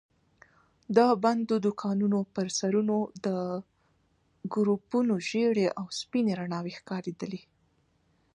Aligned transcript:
د 0.95 0.97
بندو 1.23 1.55
دوکانونو 1.65 2.19
پر 2.33 2.47
سرونو 2.59 2.97
د 3.25 3.27
ګروپونو 4.53 5.13
ژېړې 5.27 5.67
او 5.79 5.85
سپينې 5.99 6.33
رڼا 6.39 6.59
وي 6.63 6.73
ښکارېدلې. 6.79 7.41